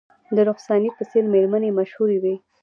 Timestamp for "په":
0.97-1.03